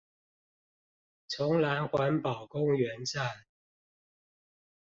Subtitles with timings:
[1.29, 3.45] 崇蘭環保公園站